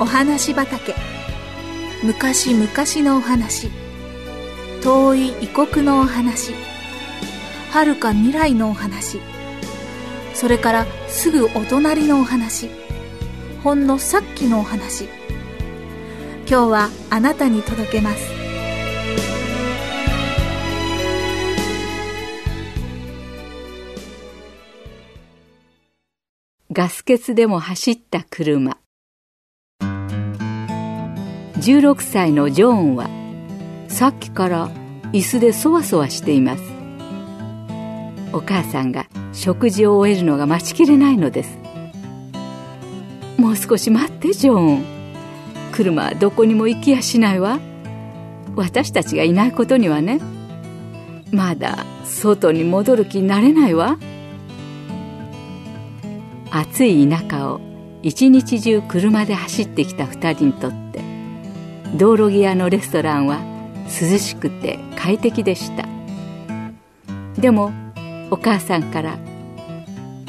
[0.00, 0.94] お話畑。
[2.02, 2.66] 昔々
[3.06, 3.68] のお話。
[4.82, 6.54] 遠い異国のお話。
[7.70, 9.20] 遥か未来のお話。
[10.32, 12.70] それからすぐお隣のお話。
[13.62, 15.04] ほんのさっきのお話。
[16.48, 18.30] 今日はあなたに届けます。
[26.72, 28.79] ガス欠でも走った車。
[31.60, 33.10] 16歳のジョーンは
[33.88, 34.70] さっきから
[35.12, 36.62] 椅子でそわそわしています。
[38.32, 41.58] お母さんが食事を終えるのが待ちきれないのです。
[43.36, 44.84] もう少し待ってジョーン。
[45.72, 47.58] 車はどこにも行きやしないわ。
[48.56, 50.18] 私たちがいないことにはね。
[51.30, 53.98] まだ外に戻る気になれないわ。
[56.50, 57.60] 暑い田舎を
[58.02, 60.79] 一日中車で走ってきた2人にとって
[61.96, 63.40] 道路際のレストランは
[63.86, 65.88] 涼しくて快適でした。
[67.38, 67.72] でも
[68.30, 69.18] お母さんから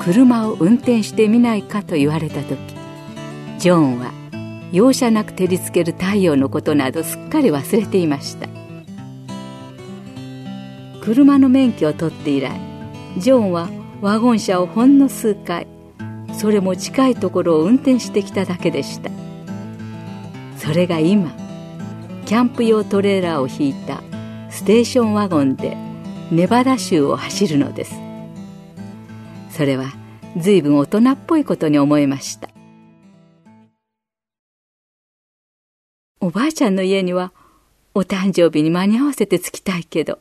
[0.00, 2.58] 車を運転してみないかと言われた時
[3.58, 4.12] ジョーンは
[4.72, 8.48] 容赦なく照りつける太陽のことなどすっかり忘れていました。
[11.02, 12.52] 車の免許を取って以来
[13.16, 13.70] ジョーンは
[14.02, 15.66] ワゴン車をほんの数回
[16.34, 19.10] それも近いところを運転してきただけでした。
[20.58, 21.32] それが今
[22.28, 24.02] キャンプ用トレーラーを引いた
[24.50, 25.78] ステーションワゴンで
[26.30, 27.94] ネバダ州を走るのです。
[29.50, 29.94] それは
[30.36, 32.50] 随分大人っぽいことに思いました。
[36.20, 37.32] おばあちゃんの家には
[37.94, 40.18] お誕生日に間に合わせて着きたいけど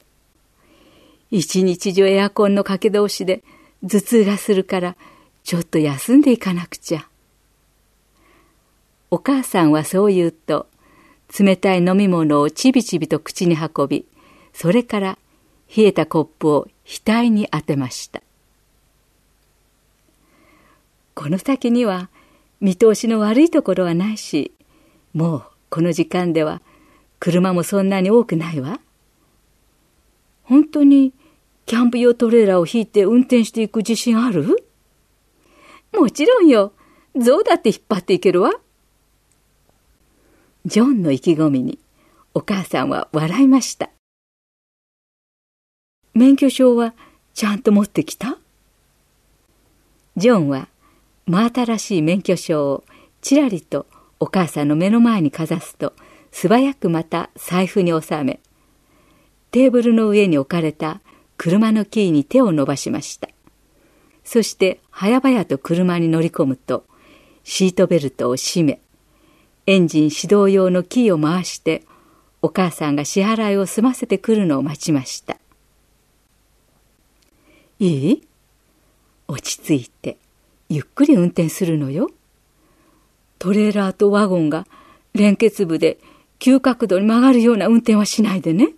[1.29, 3.43] 一日中エアコンのかけ通しで
[3.83, 4.95] 頭痛がするから
[5.43, 7.05] ちょっと休んでいかなくちゃ。
[9.11, 10.67] お母さんはそう言うと
[11.37, 14.05] 冷たい飲み物をちびちびと口に運び、
[14.53, 15.17] それから
[15.75, 18.21] 冷えたコップを額に当てました。
[21.13, 22.09] この先には
[22.61, 24.51] 見通しの悪いところはないし、
[25.13, 26.61] もうこの時間では
[27.19, 28.79] 車もそんなに多くないわ。
[30.43, 31.13] 本当に
[31.65, 34.63] キャンプ用トレーラーを引いて運転していく自信ある？
[35.93, 36.71] もちろんよ。
[37.15, 38.51] 象だって引っ張っていけるわ。
[40.67, 41.79] ジョンの意気込みに
[42.33, 43.89] お母さんは笑いました。
[46.13, 46.93] 免許証は
[47.33, 48.37] ちゃんと持ってきた？
[50.17, 50.67] ジョンは
[51.25, 52.83] 真新しい免許証を
[53.21, 53.85] ちらりと
[54.19, 55.93] お母さんの目の前にかざすと
[56.33, 58.41] 素早くまた財布に収め
[59.51, 60.99] テーブルの上に置かれた
[61.37, 63.29] 車のキーに手を伸ばしました
[64.25, 66.83] そして早々と車に乗り込むと
[67.45, 68.81] シートベルトを締め
[69.69, 71.83] エンジン始動用のキーを回して
[72.41, 75.35] お母さんが支払いを済ませてくるのを待ちました。
[77.77, 78.23] いい？
[79.27, 80.17] 落ち着いて
[80.69, 82.09] ゆっくり運転するのよ。
[83.39, 84.65] トレーラーとワゴンが
[85.13, 85.99] 連結部で
[86.39, 88.69] 急角度に曲がるような運転はしないでね。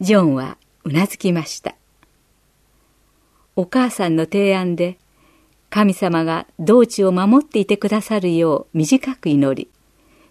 [0.00, 1.76] ジョンはうなずきました。
[3.54, 4.98] お母さんの提案で
[5.70, 9.70] 神様が道地を守っていてくださるよう短く祈り、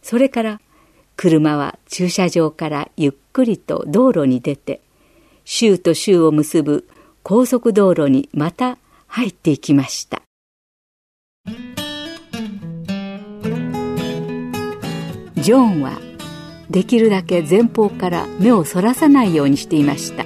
[0.02, 0.62] それから
[1.16, 4.82] 車は駐車場からゆっくりと道路に出て、
[5.44, 6.88] 州と州を結ぶ
[7.24, 10.22] 高速道路にまた入っていきました。
[15.36, 16.00] ジョンは
[16.72, 20.26] できるだけ前方から目をそらさないようにしていました。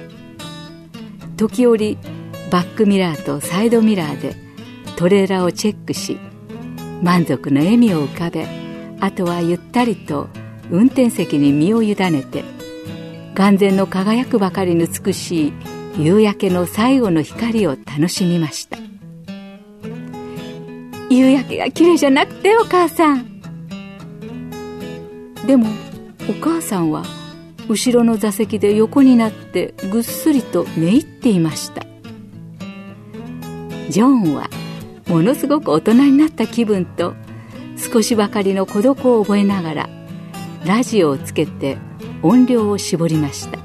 [1.36, 1.98] 時折
[2.50, 4.34] バックミラーとサイドミラーで
[5.00, 6.18] トレーラーをチェックし
[7.02, 8.46] 満足の笑みを浮かべ
[9.00, 10.28] あとはゆったりと
[10.70, 12.44] 運転席に身を委ねて
[13.32, 15.52] 眼前の輝くばかりの美しい
[15.96, 18.76] 夕焼けの最後の光を楽しみました。
[21.08, 23.40] 夕焼けが綺麗じゃなくてお母さん。
[25.46, 25.66] でも
[26.28, 27.04] お母さんは
[27.70, 31.86] 後ろの座席で横になってぐっすりと寝入っていました。
[33.88, 34.50] ジョンは
[35.10, 37.14] ものすごく大人になった気分と
[37.76, 39.88] 少しばかりの孤独を覚えながら
[40.64, 41.78] ラジオをつけて
[42.22, 43.58] 音量を絞りました。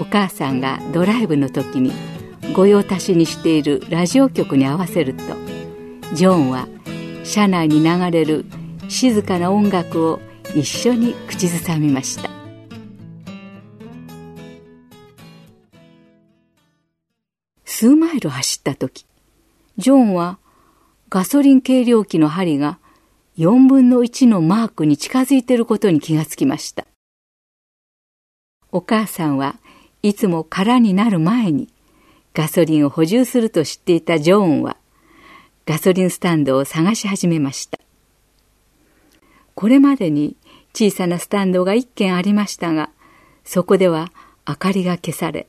[0.00, 1.92] お母さんがドライブの時に
[2.54, 5.22] 御用達にしているラジオ局に合わせると
[6.14, 6.66] ジョンは
[7.22, 8.46] 車内に流れる
[8.88, 10.20] 静かな音楽を
[10.54, 12.31] 一緒に口ずさみました。
[17.82, 19.06] 数マイル走った時
[19.76, 20.38] ジョンは
[21.08, 22.78] ガソリン計量器の針が
[23.38, 26.86] 4分の1のマークに近づいていることに気がつきました。
[28.70, 29.56] お母さんは
[30.04, 31.70] いつも空になる前に
[32.34, 34.76] ガソリンを補充すると知っていたジョーンは
[35.66, 37.80] ガソリンスタンドを探し始めました。
[39.56, 40.36] これまでに
[40.72, 42.90] 小さなスタンドが一軒ありましたが、
[43.44, 44.12] そこでは
[44.46, 45.48] 明かりが消され、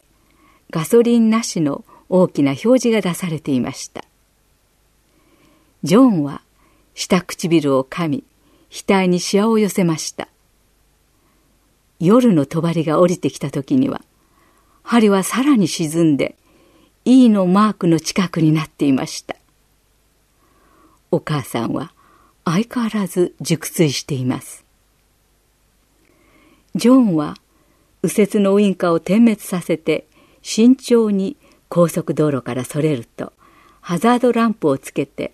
[0.72, 4.04] ガソリンなしの大きな表示が出されていました。
[5.84, 6.42] ジョンは
[6.96, 8.24] 下唇を噛み、
[8.72, 10.28] 額にシワを寄せました。
[12.00, 14.02] 夜の帳が降りてきた時には、
[14.84, 16.36] 針はさらに沈んで、
[17.06, 19.36] E のマークの近くになっていました。
[21.12, 21.94] お母さんは
[22.46, 24.66] 相変わらず熟睡しています。
[26.76, 27.36] ジョンは
[28.02, 30.08] 右折のウインカーを点滅させて
[30.42, 31.38] 慎重に
[31.76, 33.34] 高速道路からそれると
[33.82, 35.34] ハザードランプをつけて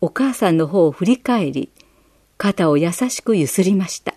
[0.00, 1.68] お母さんの方を振り返り
[2.38, 4.14] 肩を優しくゆすりました。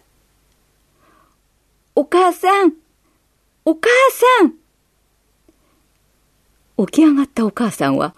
[1.93, 2.71] お母さん
[3.65, 3.89] お母
[4.39, 4.53] さん
[6.85, 8.15] 起き上がったお母さんは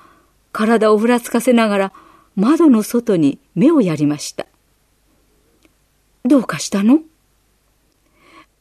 [0.51, 1.93] 体をふらつかせながら
[2.35, 4.45] 窓の外に目をやりました。
[6.23, 6.99] どうかしたの？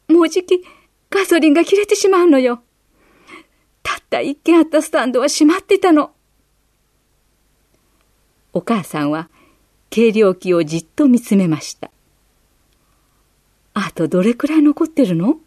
[0.08, 0.64] もうじき
[1.10, 2.62] ガソリンが切れてしまうのよ。
[4.10, 6.12] たった一軒あったスタンドは閉まってたの。
[8.52, 9.28] お母さんは
[9.90, 11.90] 計量器をじっと見つめました。
[13.74, 15.38] あとどれくらい残ってるの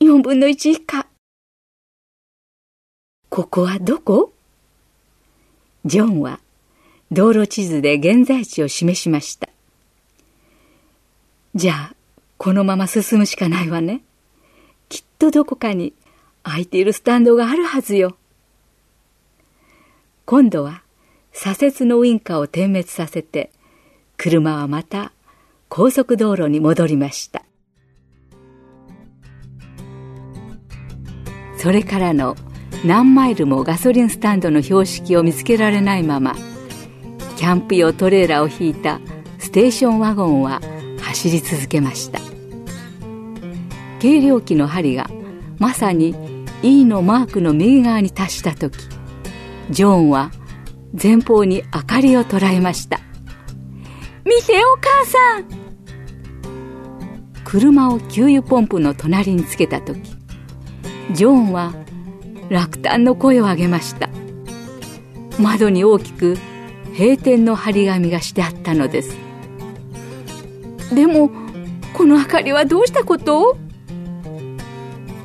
[0.00, 1.06] ?4 分の1以下。
[3.30, 4.32] ここはどこ？
[5.84, 6.40] ジョンは
[7.10, 9.48] 道路地図で現在地を示しました。
[11.54, 11.94] じゃあ、
[12.36, 14.02] このまま進むしかないわね。
[14.88, 15.94] きっとどこかに
[16.44, 18.16] 空いているスタンドがあるはずよ。
[20.24, 20.82] 今度は
[21.32, 23.50] 左折のウインカーを点滅させて、
[24.16, 25.12] 車はまた
[25.68, 27.44] 高速道路に戻りました。
[31.58, 32.36] それからの
[32.84, 36.34] 何マイルもガソリンスタンドの標識を見つけられないまま、
[37.36, 39.00] キャンプ用トレーラーを引いた
[39.38, 40.60] ステーションワゴンは
[41.00, 42.20] 走り続けました
[43.98, 45.10] 計量器の針が
[45.58, 46.33] まさに
[46.64, 48.78] E のマークの右側に達した時
[49.68, 50.30] ジョーンは
[51.00, 53.00] 前方に明かりを捉えました。
[54.24, 55.44] 見てお母さん。
[57.44, 60.00] 車を給油ポンプの隣につけた時
[61.12, 61.74] ジョーンは
[62.48, 64.08] 落胆の声を上げました。
[65.38, 66.38] 窓に大きく
[66.96, 69.14] 閉店の張り紙がしてあったのです。
[70.94, 71.30] でも
[71.92, 73.58] この明かりはどうしたこと？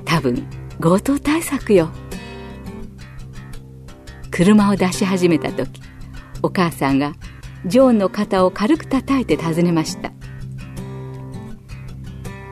[0.04, 0.46] 多分
[0.80, 1.90] 強盗対策よ。
[4.32, 5.82] 車を出し始めた時
[6.42, 7.16] お母さんが
[7.66, 10.14] ジョーンの肩を軽く叩いて尋ねました。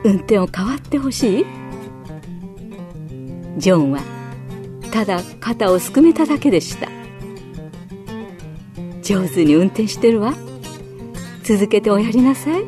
[0.04, 1.46] 運転を代わってほしい？
[3.56, 4.02] ジョーンは
[4.90, 6.88] ただ肩をすくめただけでした。
[9.02, 10.34] 上手に運転してるわ。
[11.42, 12.64] 続けておやりなさい。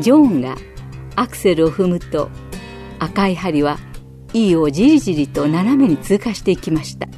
[0.00, 0.56] ジョーンが
[1.16, 2.28] アクセルを踏むと
[2.98, 3.78] 赤い針は
[4.34, 7.08] E をじりじりと斜めに通過していきました。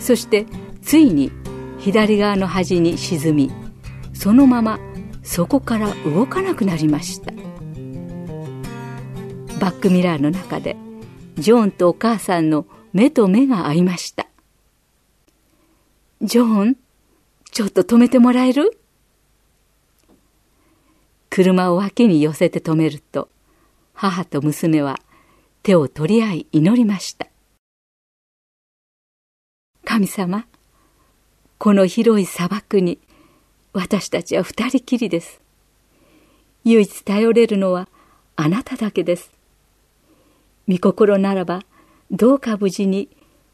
[0.00, 0.46] そして
[0.82, 1.30] ついに
[1.78, 3.50] 左側の端に沈み
[4.12, 4.80] そのまま
[5.22, 7.32] そこから動かなくなりました。
[9.60, 10.76] バックミラーの中で
[11.38, 14.26] ジョーンとお母さんの目と目が合いました。
[16.20, 16.76] ジョーン、
[17.50, 18.78] ちょっと止めてもらえる？
[21.30, 23.28] 車を脇に寄せて止めると、
[23.94, 25.00] 母と娘は
[25.62, 27.26] 手を取り合い祈りました。
[29.84, 30.46] 神様、
[31.58, 32.98] この広い砂漠に
[33.72, 35.40] 私たちは二人きりです。
[36.64, 37.88] 唯一頼れるのは
[38.36, 39.30] あなただけです。
[40.68, 41.62] 御心ならば
[42.10, 43.08] どうか無事に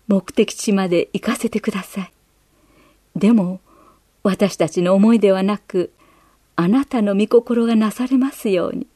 [0.07, 2.13] 目的地まで行かせてください。
[3.17, 3.61] でも
[4.23, 5.93] 私たちの思いではなく
[6.57, 8.87] あなたの御心がなされますように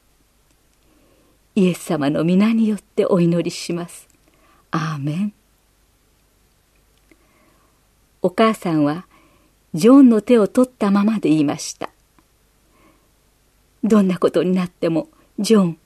[1.55, 4.09] イエス様の皆によってお祈りします。
[4.71, 5.33] アーメン。
[8.23, 9.07] お母さんは
[9.75, 11.91] ジョンの手を取ったままで言いました。
[13.85, 15.79] どんなことになってもジョン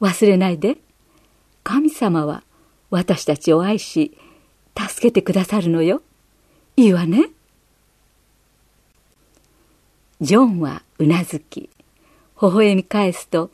[0.00, 0.78] 忘れないで。
[1.62, 2.42] 神様は
[2.90, 4.16] 私たちを愛し
[4.76, 6.02] 助けてくださるのよ。
[6.76, 7.30] いいわね。
[10.20, 11.68] ジョンはうなずき、微
[12.48, 13.50] 笑み返すと、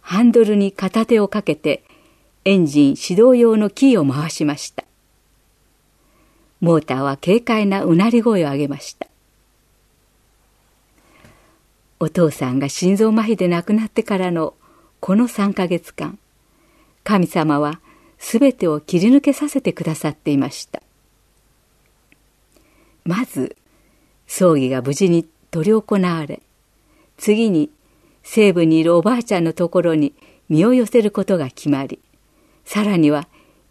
[0.00, 1.84] ハンドルに片手をかけて、
[2.44, 4.84] エンジン始動用のキーを回しました。
[6.60, 9.06] モーターは軽快なうなり声を上げました。
[11.98, 14.54] お父さんが心臓麻痺で亡くなってからの
[15.00, 16.18] この3ヶ月間、
[17.04, 17.80] 神様は
[18.18, 20.82] 全てを切り抜けさせてくださっていました。
[23.04, 23.56] まず、
[24.26, 26.40] 葬儀が無事に執り行われ、
[27.16, 27.70] 次に
[28.22, 30.14] 西部にいるおばあちゃんのところに
[30.48, 32.00] 身を寄せることが決まり、
[32.64, 33.28] さらには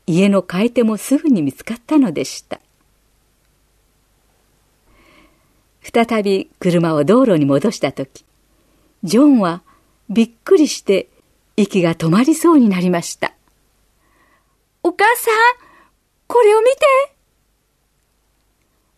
[0.07, 2.59] 家の買い手もすぐに見つかったのでした。
[5.81, 8.25] 再び車を道路に戻した時、
[9.03, 9.61] ジョンは
[10.09, 11.09] びっくりして
[11.55, 13.33] 息が止まりそうになりました。
[14.83, 15.33] お母さん、
[16.27, 16.77] これを見て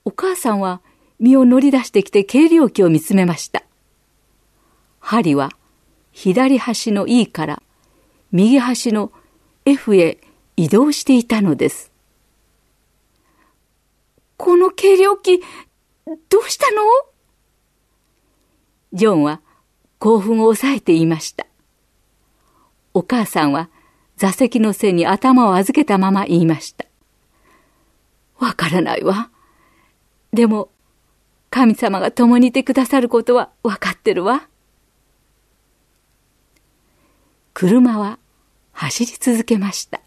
[0.06, 0.82] お母さんは
[1.20, 3.64] 身を乗り出してきて計量器を見つめました。
[5.12, 5.52] 針は
[6.14, 7.62] 左端の E から
[8.32, 9.12] 右端の
[9.66, 10.22] F へ
[10.56, 11.92] 移動していたのです。
[14.38, 15.42] この計量器、
[16.30, 16.84] どうしたの？
[18.94, 19.42] ジョンは
[20.00, 21.46] 興奮を抑えて言いました。
[22.94, 23.70] お母さんは
[24.16, 26.86] 座席の背に頭を預けたまま言いました。
[28.40, 29.30] わからないわ。
[30.32, 30.70] でも、
[31.50, 34.48] 神様が共にいてくださることはわかってるわ。
[37.54, 38.20] 車は
[38.72, 40.02] 走り続けました。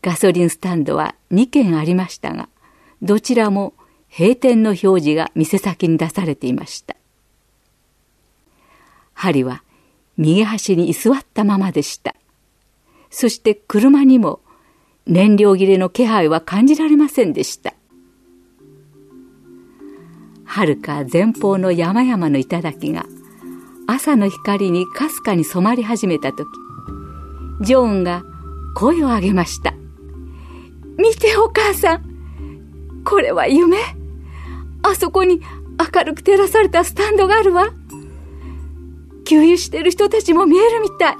[0.00, 2.48] ガソリンスタンドは2軒ありましたが、
[3.02, 3.74] どちらも
[4.16, 6.96] 閉店の表示が店先に出されていました。
[9.14, 9.62] 針は
[10.16, 12.14] 右端に居座ったままでした。
[13.10, 14.40] そして車にも
[15.06, 17.74] 燃料切れの気配は感じられませんでした。
[20.44, 23.06] はるか前方の山々の頂が
[24.02, 26.48] 朝の光にかすかに染まり始めた時、
[27.60, 28.24] ジョーンが
[28.74, 29.74] 声を上げました。
[30.98, 33.04] 見てお母さん。
[33.04, 33.76] これは夢
[34.82, 35.40] あそこに
[35.94, 37.72] 明るく照らされたスタンドがあるわ。
[39.24, 41.16] 給油してる人たちも見えるみたい。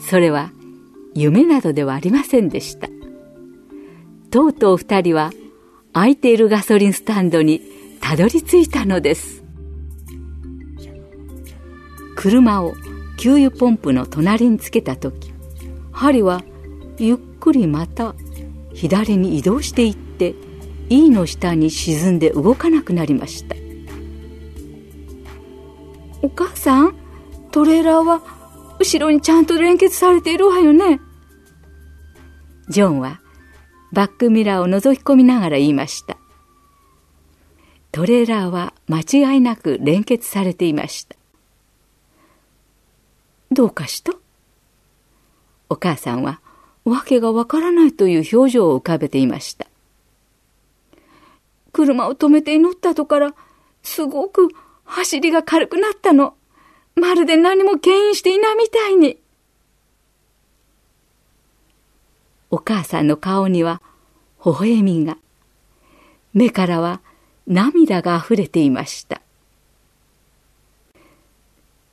[0.00, 0.50] それは
[1.14, 2.88] 夢などではありませんでした。
[4.32, 5.30] とうとう二人は
[5.92, 7.60] 空いているガソリンスタンドに
[8.00, 9.43] たどり着いたのです。
[12.24, 12.72] 車を
[13.18, 15.34] 給油ポンプの隣につけた時
[15.92, 16.42] 針は
[16.96, 18.14] ゆっくりまた
[18.72, 20.34] 左に移動していって
[20.88, 23.56] E の下に沈んで動かなくなりました。
[26.22, 26.96] お母さん
[27.50, 28.22] トレーラーは
[28.78, 31.02] 後ろにちゃんと連結されているわよね。
[32.70, 33.20] ジョンは
[33.92, 36.16] バックミラーを覗き込みながら言いました。
[37.92, 39.00] トレーラーは間
[39.34, 41.16] 違いなく連結されていました。
[43.54, 44.12] どうかした？
[45.70, 46.40] お母さんは
[46.84, 49.66] 訳がわからないという表情を浮かべていました。
[51.72, 53.34] 車を止めて祈ったとから、
[53.82, 54.50] すごく
[54.84, 56.34] 走りが軽くなったの。
[56.94, 59.18] まるで何も牽引していないみたいに。
[62.50, 63.82] お母さんの顔には
[64.44, 65.16] 微笑みが、
[66.34, 67.00] 目からは
[67.48, 69.20] 涙が溢れていました。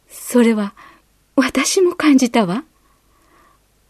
[0.10, 0.76] それは
[1.44, 2.64] 私も感じたわ。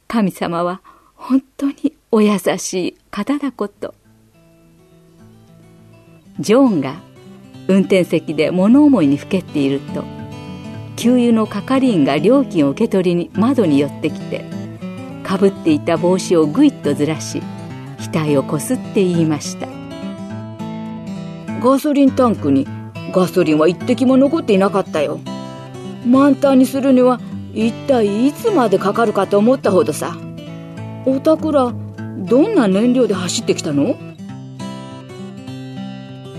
[0.08, 0.80] 神様は
[1.16, 3.94] 本当にお優しい方だこと。
[6.40, 6.96] ジョーンが
[7.68, 10.06] 運転席で物思いにふけっていると
[10.96, 14.46] 給油の係員が料金を受け取りに窓に寄ってきて
[15.22, 17.44] かぶっていた帽子をぐいっとずらし
[18.00, 19.68] 額をこすって言いました
[21.62, 22.66] ガソリンタンクに
[23.14, 25.20] ガソリンは一滴も残っていなかったよ
[26.06, 27.20] 満タンにするには
[27.54, 30.18] 一体いつまでかかるかと思ったほどさ。
[31.06, 31.74] おたくら
[32.18, 33.96] どんな燃料で走ってきたの？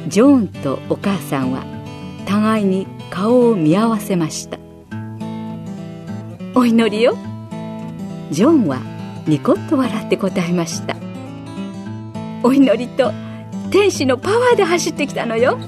[0.08, 1.64] ジョーンとお母さんは
[2.26, 4.58] 互いに顔を見合わせました。
[6.54, 7.16] お祈りよ。
[8.30, 8.78] ジョンは
[9.26, 10.96] ニコッと笑って答えました。
[12.42, 13.12] お祈りと
[13.70, 15.58] 天使のパワーで走ってきたのよ。